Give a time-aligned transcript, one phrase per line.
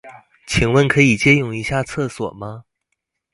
[0.47, 2.65] 請問可以借用一下廁所嗎？